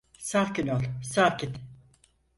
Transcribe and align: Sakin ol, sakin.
Sakin 0.19 0.67
ol, 0.75 0.81
sakin. 1.03 1.55